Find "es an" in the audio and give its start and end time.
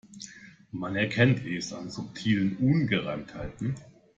1.45-1.91